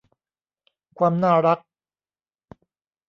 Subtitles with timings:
[0.97, 1.59] ความน่ารัก